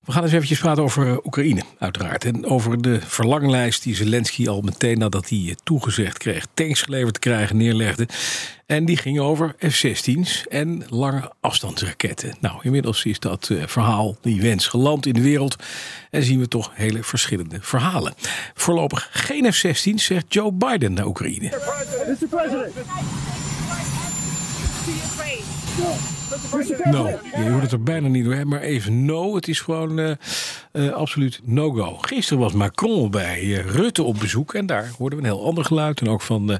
[0.00, 2.24] We gaan eens eventjes praten over eh, Oekraïne, uiteraard.
[2.24, 6.46] En over de verlanglijst die Zelensky al meteen nadat hij eh, toegezegd kreeg...
[6.54, 8.08] tanks geleverd te krijgen, neerlegde.
[8.66, 12.34] En die ging over F-16's en lange afstandsraketten.
[12.40, 15.56] Nou, inmiddels is dat uh, verhaal, die wens, geland in de wereld.
[16.10, 18.14] En zien we toch hele verschillende verhalen.
[18.54, 21.48] Voorlopig geen F-16's, zegt Joe Biden naar Oekraïne.
[22.06, 22.28] Mr.
[22.28, 22.74] President.
[26.84, 29.34] No, je hoort het er bijna niet door, maar even no.
[29.34, 30.10] Het is gewoon uh,
[30.72, 31.96] uh, absoluut no-go.
[32.00, 35.64] Gisteren was Macron bij uh, Rutte op bezoek en daar hoorden we een heel ander
[35.64, 36.00] geluid.
[36.00, 36.58] En ook van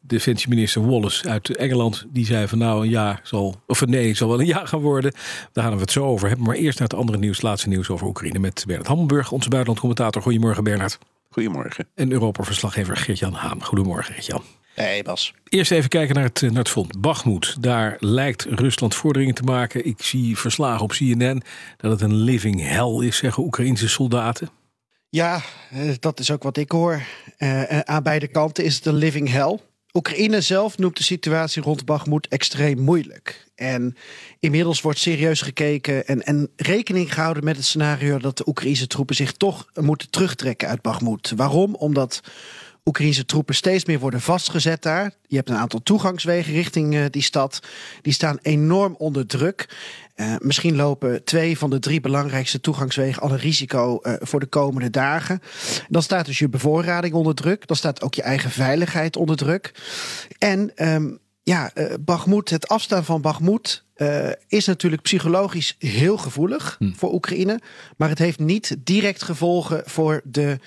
[0.00, 2.04] defensieminister Wallace uit Engeland.
[2.08, 5.12] Die zei van nou een jaar zal, of nee, zal wel een jaar gaan worden.
[5.52, 6.46] Daar gaan we het zo over hebben.
[6.46, 10.22] Maar eerst naar het andere nieuws, laatste nieuws over Oekraïne met Bernard Hammelburg, onze buitenlandcommentator.
[10.22, 10.98] Goedemorgen Bernard.
[11.30, 11.88] Goedemorgen.
[11.94, 13.64] En Europa-verslaggever Geert-Jan Haan.
[13.64, 14.42] Goedemorgen Geert-Jan.
[14.74, 15.34] Hey Bas.
[15.48, 17.00] Eerst even kijken naar het, naar het front.
[17.00, 17.62] Bachmoed.
[17.62, 19.86] Daar lijkt Rusland vorderingen te maken.
[19.86, 21.42] Ik zie verslagen op CNN
[21.76, 24.50] dat het een living hell is, zeggen Oekraïnse soldaten.
[25.08, 25.42] Ja,
[26.00, 27.02] dat is ook wat ik hoor.
[27.38, 29.58] Uh, aan beide kanten is het een living hell.
[29.92, 33.46] Oekraïne zelf noemt de situatie rond Bachmoed extreem moeilijk.
[33.54, 33.96] En
[34.40, 39.14] inmiddels wordt serieus gekeken en, en rekening gehouden met het scenario dat de Oekraïnse troepen
[39.14, 41.32] zich toch moeten terugtrekken uit Bachmoed.
[41.36, 41.74] Waarom?
[41.74, 42.20] Omdat
[42.84, 45.12] Oekraïnse troepen steeds meer worden vastgezet daar.
[45.26, 47.60] Je hebt een aantal toegangswegen richting uh, die stad.
[48.00, 49.76] Die staan enorm onder druk.
[50.16, 54.46] Uh, misschien lopen twee van de drie belangrijkste toegangswegen al een risico uh, voor de
[54.46, 55.42] komende dagen.
[55.88, 57.66] Dan staat dus je bevoorrading onder druk.
[57.66, 59.74] Dan staat ook je eigen veiligheid onder druk.
[60.38, 66.76] En um, ja, uh, Bagmoed, het afstaan van Bagmoed uh, is natuurlijk psychologisch heel gevoelig
[66.78, 66.92] hm.
[66.92, 67.60] voor Oekraïne.
[67.96, 70.58] Maar het heeft niet direct gevolgen voor de,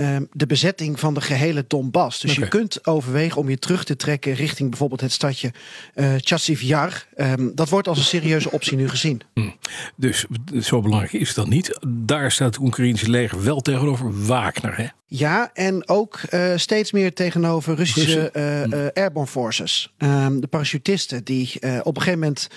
[0.00, 2.20] uh, de bezetting van de gehele Donbass.
[2.20, 2.44] Dus okay.
[2.44, 5.52] je kunt overwegen om je terug te trekken richting bijvoorbeeld het stadje
[5.94, 7.06] uh, Chassiv Yar.
[7.16, 9.20] Um, dat wordt als een serieuze optie nu gezien.
[9.34, 9.50] Hm.
[9.96, 10.26] Dus
[10.60, 11.78] zo belangrijk is dan niet.
[11.88, 14.86] Daar staat het Oekraïnse leger wel tegenover Wagner, hè?
[15.06, 19.92] Ja, en ook uh, steeds meer tegenover Russische uh, uh, airborne forces.
[19.98, 22.48] Um, de parachutisten die op een gegeven moment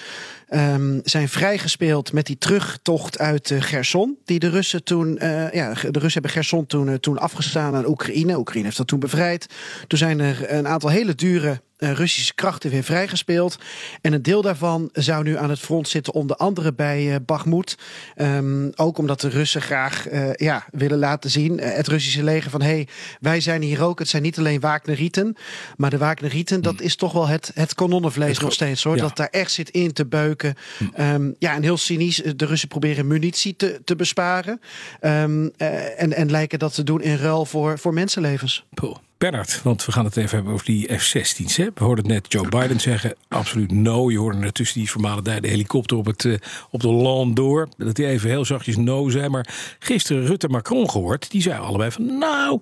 [0.55, 4.17] um, zijn vrijgespeeld met die terugtocht uit uh, Gerson.
[4.25, 7.87] Die de Russen toen, uh, ja, de Russen hebben Gerson toen, uh, toen afgestaan aan
[7.87, 8.37] Oekraïne.
[8.37, 9.47] Oekraïne heeft dat toen bevrijd.
[9.87, 13.57] Toen zijn er een aantal hele dure Russische krachten weer vrijgespeeld.
[14.01, 17.77] En een deel daarvan zou nu aan het front zitten, onder andere bij uh, Bakhmut.
[18.15, 22.51] Um, ook omdat de Russen graag uh, ja, willen laten zien, uh, het Russische leger,
[22.51, 22.87] van hé, hey,
[23.19, 23.99] wij zijn hier ook.
[23.99, 25.35] Het zijn niet alleen Wagnerieten,
[25.77, 28.95] maar de Wagnerieten, dat is toch wel het, het kanonnenvlees het nog steeds hoor.
[28.95, 29.01] Ja.
[29.01, 30.55] Dat daar echt zit in te beuken.
[30.99, 34.61] Um, ja, en heel cynisch, de Russen proberen munitie te, te besparen.
[35.01, 38.65] Um, en, en lijken dat te doen in ruil voor, voor mensenlevens.
[39.23, 41.57] Bernard, want we gaan het even hebben over die F-16's.
[41.57, 44.11] We hoorden net Joe Biden zeggen, absoluut no.
[44.11, 46.35] Je hoorde net tussen die vermalen de helikopter op, het, uh,
[46.69, 47.67] op de land door.
[47.77, 49.29] Dat hij even heel zachtjes no zei.
[49.29, 51.31] Maar gisteren Rutte Macron gehoord.
[51.31, 52.59] Die zei allebei van, nou,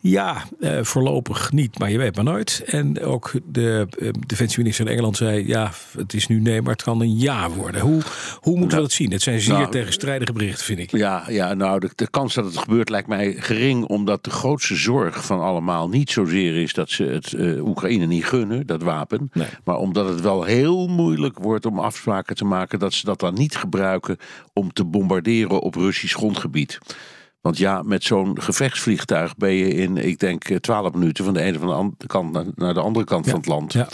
[0.00, 2.62] ja, uh, voorlopig niet, maar je weet maar nooit.
[2.66, 6.82] En ook de uh, defensieminister in Engeland zei, ja, het is nu nee, maar het
[6.82, 7.80] kan een ja worden.
[7.80, 8.02] Hoe,
[8.40, 9.12] hoe moeten we dat zien?
[9.12, 10.90] Het zijn zeer nou, tegenstrijdige berichten, vind ik.
[10.90, 14.74] Ja, ja nou, de, de kans dat het gebeurt lijkt mij gering, omdat de grootste
[14.74, 19.30] zorg van allemaal niet zozeer is dat ze het uh, Oekraïne niet gunnen, dat wapen.
[19.32, 19.46] Nee.
[19.64, 23.34] Maar omdat het wel heel moeilijk wordt om afspraken te maken dat ze dat dan
[23.34, 24.16] niet gebruiken
[24.52, 26.78] om te bombarderen op Russisch grondgebied.
[27.40, 31.58] Want ja, met zo'n gevechtsvliegtuig ben je in, ik denk, twaalf minuten van de ene
[31.58, 33.30] van de andere kant naar de andere kant ja.
[33.30, 33.72] van het land.
[33.72, 33.88] Ja.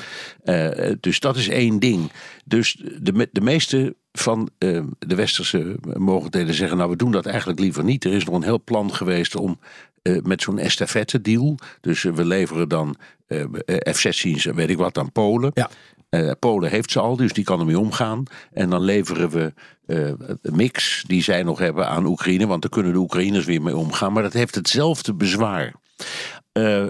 [0.45, 2.13] Uh, dus dat is één ding.
[2.45, 7.59] Dus de, de meeste van uh, de westerse mogelijkheden zeggen, nou we doen dat eigenlijk
[7.59, 8.05] liever niet.
[8.05, 9.59] Er is nog een heel plan geweest om
[10.03, 12.97] uh, met zo'n estafette deal, dus we leveren dan
[13.67, 15.51] F-16's, weet ik wat, aan Polen.
[15.55, 15.71] Ja.
[16.11, 18.23] Uh, Polen heeft ze al, dus die kan ermee omgaan.
[18.53, 19.53] En dan leveren we
[19.87, 20.13] uh,
[20.43, 24.13] mix die zij nog hebben aan Oekraïne, want daar kunnen de Oekraïners weer mee omgaan.
[24.13, 25.75] Maar dat heeft hetzelfde bezwaar.
[26.53, 26.87] Uh,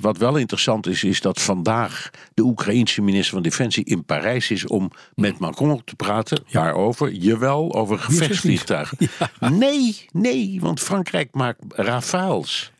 [0.00, 4.66] wat wel interessant is, is dat vandaag de Oekraïense minister van Defensie in Parijs is
[4.66, 6.42] om met Macron te praten.
[6.46, 6.60] Ja.
[6.60, 7.12] Waarover?
[7.12, 8.96] Jawel, over gevechtsvliegtuigen.
[9.40, 9.48] Ja.
[9.48, 12.72] Nee, nee, want Frankrijk maakt Rafales.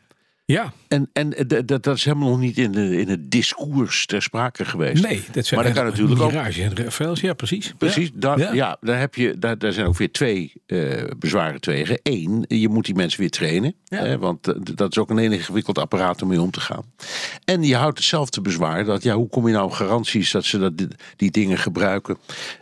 [0.51, 0.73] Ja.
[0.87, 1.35] En, en
[1.65, 5.03] dat, dat is helemaal nog niet in, de, in het discours ter sprake geweest.
[5.03, 6.31] Nee, dat zijn maar dat kan natuurlijk ook.
[6.31, 7.73] En Rafaels, ja precies.
[7.77, 8.13] Precies, Ja.
[8.15, 8.53] daar, Ja.
[8.53, 8.77] ja.
[8.81, 11.99] daar, heb je, daar, daar zijn ook weer twee eh, bezwaren tegen.
[12.03, 13.75] Eén, je moet die mensen weer trainen.
[13.85, 13.97] Ja.
[13.97, 16.83] Hè, want eh, dat is ook een ingewikkeld apparaat om mee om te gaan.
[17.45, 18.85] En je houdt hetzelfde bezwaar.
[18.85, 20.73] Dat, ja, hoe kom je nou garanties dat ze dat,
[21.15, 22.17] die dingen gebruiken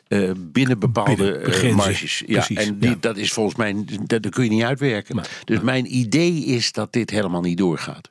[0.08, 2.24] eh, binnen bepaalde Binnen eh, marges.
[2.26, 2.96] Ja, Precies, en die, ja.
[3.00, 3.76] dat is volgens mij,
[4.06, 5.22] dat, dat kun je niet uitwerken.
[5.44, 8.10] Dus mijn idee is dat dit helemaal niet doorgaat.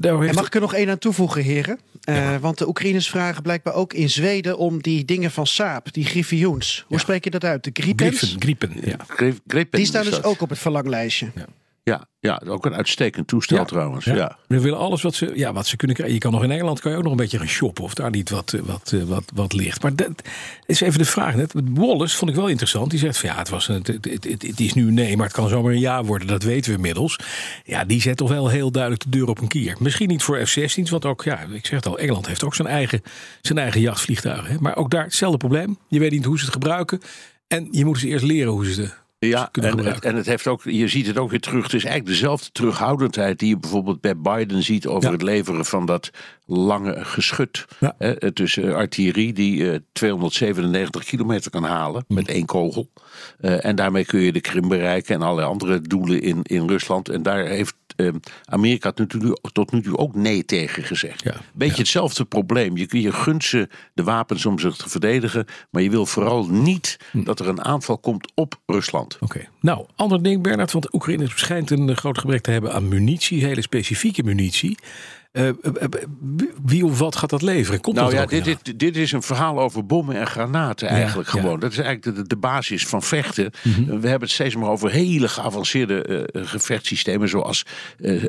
[0.00, 1.78] En mag ik er nog één aan toevoegen, heren?
[2.04, 6.04] Eh, Want de Oekraïners vragen blijkbaar ook in Zweden om die dingen van Saab, die
[6.04, 6.84] griffioens.
[6.88, 7.64] Hoe spreek je dat uit?
[7.64, 8.36] De Gripens?
[8.38, 8.96] Gripen, Griepen, ja.
[9.46, 10.24] Gripen Die staan dus dat.
[10.24, 11.30] ook op het verlanglijstje.
[11.34, 11.46] Ja,
[12.24, 13.64] ja, ook een uitstekend toestel Ja.
[13.64, 14.04] trouwens.
[14.04, 14.14] Ja.
[14.14, 14.36] Ja.
[14.46, 16.16] We willen alles wat ze, ja, wat ze kunnen krijgen.
[16.16, 18.10] Je kan nog in Nederland kan je ook nog een beetje gaan shoppen of daar
[18.10, 19.82] niet wat, eh, wat, eh, wat, wat ligt.
[19.82, 20.22] Maar dat
[20.66, 21.34] is even de vraag.
[21.34, 21.52] Net.
[21.74, 22.90] Wallace vond ik wel interessant.
[22.90, 25.34] Die zegt van ja, het, was een, het, het, het, is nu nee, maar het
[25.34, 26.28] kan zomaar een ja worden.
[26.28, 27.18] Dat weten we inmiddels.
[27.64, 29.76] Ja, die zet toch wel heel duidelijk de deur op een kier.
[29.78, 32.68] Misschien niet voor F-16's, want ook, ja, ik zeg het al, Engeland heeft ook zijn
[32.68, 33.02] eigen,
[33.40, 34.52] zijn eigen jachtvliegtuigen.
[34.52, 34.56] Hè.
[34.60, 35.78] Maar ook daar hetzelfde probleem.
[35.88, 37.00] Je weet niet hoe ze het gebruiken.
[37.46, 40.10] En je moet ze eerst leren hoe ze het Ja, en, gebruiken.
[40.10, 41.62] en het heeft ook, je ziet het ook weer terug.
[41.62, 45.12] Het is eigenlijk dezelfde terughoudendheid die je bijvoorbeeld bij Biden ziet over Ja.
[45.12, 46.10] het leveren van dat
[46.46, 47.64] lange geschut.
[47.80, 47.94] Ja.
[47.98, 52.14] Hè, tussen artillerie die eh, 297 kilometer kan halen Mm.
[52.16, 52.90] met één kogel.
[53.40, 57.08] Eh, en daarmee kun je de Krim bereiken en allerlei andere doelen in, in Rusland.
[57.08, 57.83] En daar heeft eh,
[58.44, 61.22] Amerika tot nu, toe, tot nu toe ook nee tegen gezegd.
[61.22, 61.34] Ja.
[61.52, 62.76] Beetje hetzelfde probleem.
[62.76, 65.44] Je, je gunt ze de wapens om zich te verdedigen.
[65.70, 67.24] Maar je wil vooral niet Hm.
[67.24, 69.16] dat er een aanval komt op Rusland.
[69.20, 69.48] Oké.
[69.60, 70.72] Nou, ander ding, Bernard.
[70.72, 73.44] Want Oekraïne schijnt een eh, groot gebrek te hebben aan munitie.
[73.44, 74.78] Hele specifieke munitie.
[75.34, 75.88] Eh, eh, eh,
[76.64, 77.80] wie of wat gaat dat leveren?
[77.80, 81.32] Komt Nou dat ja, dit, dit, dit is een verhaal over bommen en granaten eigenlijk
[81.32, 81.40] ja.
[81.40, 81.60] gewoon.
[81.60, 83.50] Dat is eigenlijk de, de basis van vechten.
[83.62, 83.84] Mhm.
[83.84, 87.28] We hebben het steeds maar over hele geavanceerde gevechtssystemen...
[87.28, 87.66] zoals
[87.98, 88.22] eh,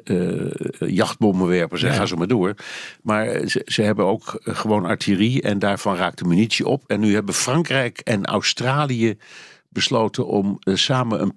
[0.79, 2.53] jachtbommenwerpers en ga zo maar door.
[3.01, 6.83] Maar ze, ze hebben ook gewoon artillerie en daarvan raakt de munitie op.
[6.87, 9.17] En nu hebben Frankrijk en Australië
[9.69, 11.35] besloten om samen een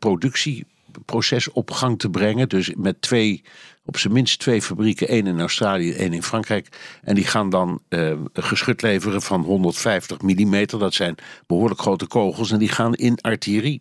[0.92, 2.48] productieproces op gang te brengen.
[2.48, 3.42] Dus met twee,
[3.84, 6.68] op zijn minst twee fabrieken, één in Australië, één in Frankrijk.
[7.02, 10.66] En die gaan dan eh, geschut leveren van 150 mm.
[10.66, 11.14] Dat zijn
[11.46, 13.80] behoorlijk grote kogels en die gaan in artillerie.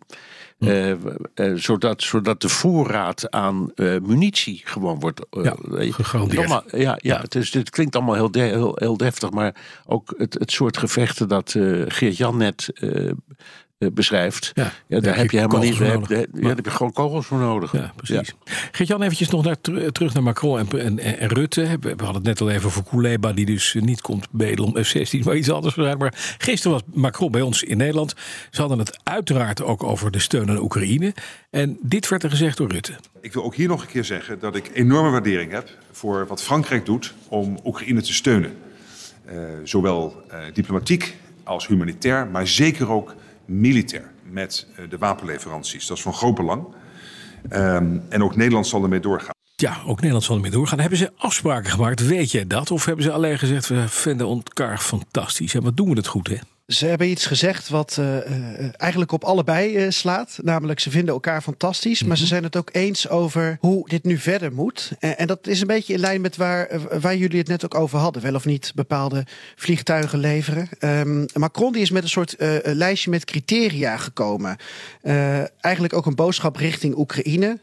[0.59, 0.97] Eh, eh,
[1.55, 3.71] zodat, zodat de voorraad aan
[4.01, 5.25] munitie gewoon wordt.
[5.29, 6.49] Ja, gegarandeerd.
[6.49, 7.21] ja, ja, Ja.
[7.21, 9.55] Het, is, het klinkt allemaal heel, de- heel, heel deftig, maar
[9.85, 11.55] ook het, het soort gevechten dat
[11.87, 12.69] Geert-Jan net
[13.77, 14.51] beschrijft.
[14.53, 15.77] Ja, Ja, daar heb je je helemaal niet.
[15.77, 16.09] Daar voor heb, nodig.
[16.09, 17.71] daar- ja, daar heb je gewoon kogels voor nodig.
[17.71, 18.33] Ja, precies.
[18.71, 21.61] Geert-Jan, eventjes nog naar, ter- terug naar Macron en, en, en Rutte.
[21.81, 25.19] We hadden het net al even over Kouleba, die dus niet komt bedelen om F-16,
[25.23, 25.75] maar iets anders.
[25.75, 28.13] Maar gisteren was Macron bij ons in Nederland.
[28.51, 31.13] Ze hadden het uiteraard ook over de steun aan Oekraïne.
[31.49, 32.93] En dit werd er gezegd door Rutte.
[33.21, 36.43] Ik wil ook hier nog een keer zeggen dat ik enorme waardering heb voor wat
[36.43, 38.51] Frankrijk doet om Oekraïne te steunen.
[39.25, 43.15] Eh, zowel eh, diplomatiek als humanitair, maar zeker ook
[43.47, 45.87] militair met eh, de wapenleveranties.
[45.87, 46.65] Dat is van groot belang.
[47.49, 49.35] Ehm, en ook Nederland zal ermee doorgaan.
[49.55, 50.79] Ja, ook Nederland zal ermee doorgaan.
[50.79, 52.07] Hebben ze afspraken gemaakt?
[52.07, 52.71] Weet jij dat?
[52.71, 55.53] Of hebben ze alleen gezegd, we vinden elkaar fantastisch.
[55.53, 56.37] En wat doen we het goed, hè?
[56.67, 60.39] Ze hebben iets gezegd wat eh, eh, eigenlijk op allebei eh, slaat.
[60.41, 62.03] Namelijk, ze vinden elkaar fantastisch.
[62.03, 64.91] Maar ze zijn het ook eens over hoe dit nu verder moet.
[64.99, 66.69] En, en dat is een beetje in lijn met waar,
[67.01, 68.21] waar jullie het net ook over hadden.
[68.21, 69.25] Wel of niet bepaalde
[69.55, 70.69] vliegtuigen leveren.
[70.79, 74.57] Ehm, Macron die is met een soort lijstje met criteria gekomen.
[75.59, 77.59] Eigenlijk ook een boodschap richting Oekraïne.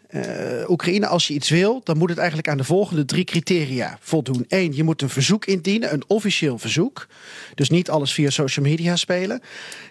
[0.69, 4.45] Oekraïne, als je iets wil, dan moet het eigenlijk aan de volgende drie criteria voldoen.
[4.49, 7.07] Eén, je moet een verzoek indienen, een officieel verzoek.
[7.55, 9.41] Dus niet alles via social media spelen.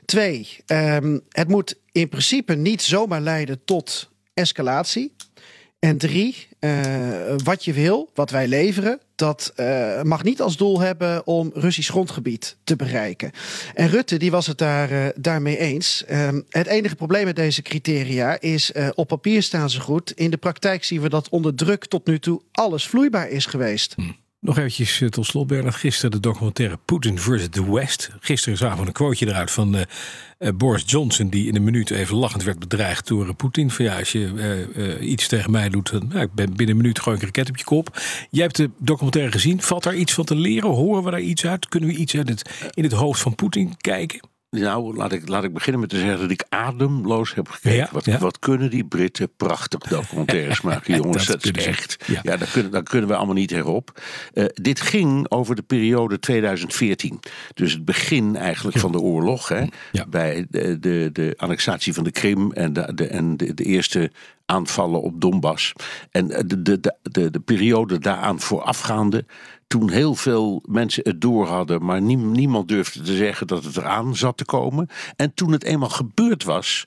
[0.06, 5.14] Twee, ehm, het moet in principe niet zomaar leiden tot escalatie.
[5.84, 10.80] En drie, eh, wat je wil, wat wij leveren, dat eh, mag niet als doel
[10.80, 13.32] hebben om Russisch grondgebied te bereiken.
[13.74, 16.04] En Rutte die was het daar, eh, daarmee eens.
[16.08, 20.12] Ehm, het enige probleem met deze criteria is, op papier staan ze goed.
[20.12, 23.96] In de praktijk zien we dat onder druk tot nu toe alles vloeibaar is geweest.
[24.44, 25.76] Nog eventjes eh, tot slot, Bernard.
[25.76, 28.10] Gisteren de documentaire Putin versus the West.
[28.20, 29.82] Gisteren zagen we een quoteje eruit van eh,
[30.38, 31.30] eh, Boris Johnson...
[31.30, 33.72] die in een minuut even lachend werd bedreigd door Poetin.
[33.72, 35.92] Van ja, als je iets tegen mij doet...
[35.92, 38.02] dan nou, ik ben binnen een minuut ik een raket op je kop.
[38.30, 39.62] Jij hebt de documentaire gezien.
[39.62, 40.70] Valt daar iets van te leren?
[40.70, 41.68] Horen we daar iets uit?
[41.68, 44.33] Kunnen we iets uit het, in het hoofd van Poetin kijken?
[44.62, 47.78] Nou, laat ik, laat ik beginnen met te zeggen dat ik ademloos heb gekeken.
[47.78, 48.18] Ja, wat, ja.
[48.18, 51.26] wat kunnen die Britten prachtig documentaires maken, jongens.
[51.26, 52.04] Dat Dat, is echt.
[52.06, 52.20] Ja.
[52.24, 54.02] Ja, daar, kunnen, daar kunnen we allemaal niet herop.
[54.34, 57.20] Eh, dit ging over de periode 2014.
[57.54, 59.48] Dus het begin eigenlijk van de oorlog.
[59.48, 59.66] Hè.
[60.08, 64.12] Bij de, de, de annexatie van de Krim en de, de, en de, de eerste
[64.46, 65.74] aanvallen op Donbass.
[66.12, 69.26] En eh, de, de, de, de periode daaraan voorafgaande.
[69.74, 73.78] Toen heel veel mensen het door hadden, maar nie- niemand durfde te zeggen dat het
[73.78, 74.88] eraan zat te komen.
[75.16, 76.86] En toen het eenmaal gebeurd was,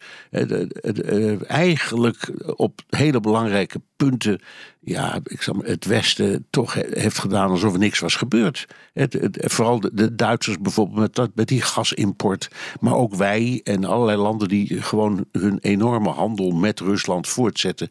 [1.46, 4.40] eigenlijk op hele belangrijke punten,
[4.80, 8.66] ja, ik zal het Westen toch he- heeft gedaan alsof er niks was gebeurd.
[8.92, 12.48] Het, vooral de, de Duitsers bijvoorbeeld met, dat, met die gasimport,
[12.80, 17.88] maar ook wij en allerlei landen die gewoon hun enorme handel met Rusland voortzetten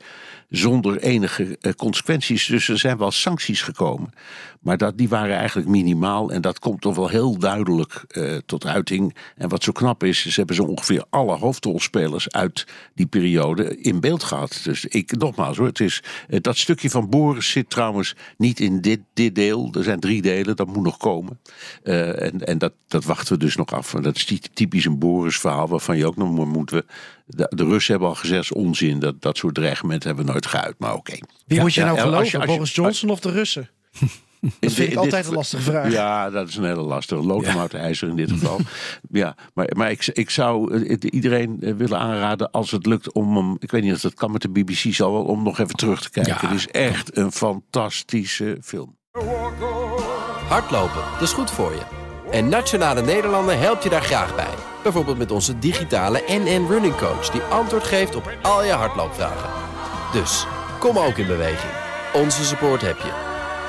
[0.50, 2.46] zonder enige eh, consequenties.
[2.46, 4.14] Dus er zijn wel sancties gekomen.
[4.60, 6.32] Maar dat, die waren eigenlijk minimaal.
[6.32, 9.16] En dat komt toch wel heel duidelijk eh, tot uiting.
[9.36, 14.00] En wat zo knap is, ze hebben zo ongeveer alle hoofdrolspelers uit die periode in
[14.00, 14.60] beeld gehad.
[14.64, 15.95] Dus ik, nogmaals hoor, het is,
[16.30, 19.70] eh, dat stukje van Boris zit trouwens niet in dit, dit deel.
[19.78, 21.40] Er zijn drie delen, dat moet nog komen.
[21.84, 23.92] Eh, en en dat, dat wachten we dus nog af.
[23.92, 26.86] Dat is ty- typisch een Boris verhaal waarvan je ook nog moeten we.
[27.28, 29.00] De, de Russen hebben al gezegd, onzin.
[29.00, 30.75] Dat, dat soort dreigementen hebben we nooit geuit.
[30.78, 31.18] Maar oké.
[31.48, 33.70] Wie moet je nou ja, als geloven, je- als je- Boris Johnson of de Russen?
[34.60, 35.92] Dat vind ik altijd dit- een lastige vraag.
[35.92, 37.22] Ja, dat is een hele lastige.
[37.24, 38.60] Loodhout ijzer in dit geval.
[39.12, 43.36] ja, maar, maar ik, ik zou eh, iedereen eh, willen aanraden als het lukt om
[43.36, 43.56] hem...
[43.60, 46.01] Ik weet niet of dat kan met de BBC, zal wel om nog even terug
[46.01, 46.38] te kijken.
[46.42, 46.48] Ja.
[46.48, 48.96] Het is echt een fantastische film.
[50.48, 51.82] Hardlopen, dat is goed voor je.
[52.32, 54.54] En Nationale Nederlanden helpt je daar graag bij.
[54.84, 57.30] Bijvoorbeeld met onze digitale NN Running Coach...
[57.30, 59.50] die antwoord geeft op al je hardloopvragen.
[60.13, 60.46] Dus,
[60.80, 61.72] kom ook in beweging.
[62.13, 63.35] Onze support heb je.